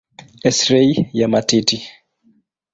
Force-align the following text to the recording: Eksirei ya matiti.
Eksirei 0.47 0.93
ya 1.19 1.27
matiti. 1.31 1.77